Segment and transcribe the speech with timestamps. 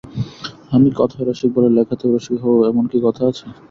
[0.71, 3.45] আমি কথায় রসিক বলে লেখাতেও রসিক হব এমন কি কথা আছে?